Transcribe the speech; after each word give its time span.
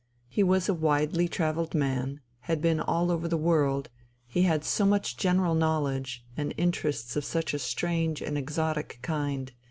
He 0.27 0.41
was 0.41 0.67
a 0.67 0.73
widely 0.73 1.27
travelled 1.27 1.75
man, 1.75 2.21
he 2.21 2.47
had 2.47 2.59
been 2.59 2.79
all 2.79 3.11
over 3.11 3.27
the 3.27 3.37
world, 3.37 3.91
he 4.25 4.41
had 4.41 4.65
so 4.65 4.83
much 4.83 5.15
general 5.15 5.53
knowledge, 5.53 6.25
and 6.35 6.55
interests 6.57 7.15
of 7.15 7.23
such 7.23 7.53
a 7.53 7.59
strange 7.59 8.19
and 8.19 8.35
exotic 8.35 8.97
kind. 9.03 9.51